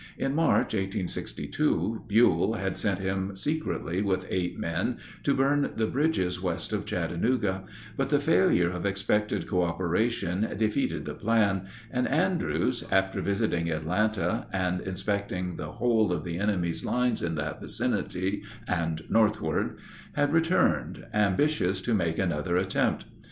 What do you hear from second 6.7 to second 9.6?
of Chattanooga; but the failure of expected